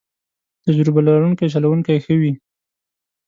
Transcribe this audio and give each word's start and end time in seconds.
تجربه 0.65 0.99
لرونکی 1.07 1.51
چلوونکی 1.53 1.95
ښه 2.03 2.13
وي. 2.21 2.33